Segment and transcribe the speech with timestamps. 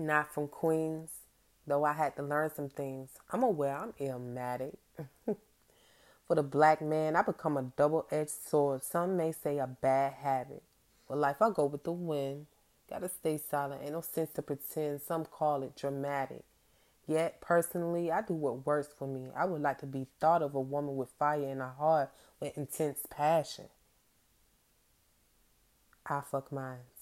[0.00, 1.10] Not from Queens,
[1.66, 3.10] though I had to learn some things.
[3.30, 4.76] I'm aware I'm illmatic.
[6.26, 8.82] For the black man, I become a double edged sword.
[8.82, 10.62] Some may say a bad habit.
[11.06, 12.46] But life, I go with the wind.
[12.88, 13.82] Gotta stay silent.
[13.82, 15.02] Ain't no sense to pretend.
[15.02, 16.44] Some call it dramatic.
[17.06, 19.28] Yet, personally, I do what works for me.
[19.36, 22.56] I would like to be thought of a woman with fire in her heart, with
[22.56, 23.66] intense passion.
[26.06, 26.99] I fuck minds.